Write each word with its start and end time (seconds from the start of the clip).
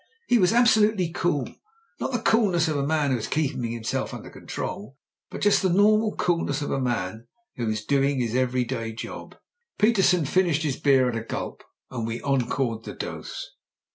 He 0.25 0.39
was 0.39 0.51
abso 0.51 0.77
lutely 0.81 1.11
cool; 1.13 1.47
not 1.99 2.11
the 2.11 2.17
coolness 2.23 2.67
of 2.67 2.75
a 2.75 2.87
man 2.87 3.11
who 3.11 3.17
is 3.17 3.27
keeping 3.27 3.61
himself 3.71 4.15
under 4.15 4.31
control, 4.31 4.97
but 5.29 5.41
just 5.41 5.61
the 5.61 5.69
normal 5.69 6.15
coolness 6.15 6.63
of 6.63 6.71
a 6.71 6.81
man 6.81 7.27
who 7.57 7.69
is 7.69 7.85
doing 7.85 8.19
his 8.19 8.33
everyday 8.33 8.93
job." 8.93 9.35
Petersen 9.77 10.25
finished 10.25 10.63
his 10.63 10.77
beer 10.79 11.07
at 11.07 11.15
a 11.15 11.21
gulp, 11.23 11.63
and 11.91 12.07
we 12.07 12.19
encored 12.23 12.83
the 12.83 12.93
dose. 12.95 13.51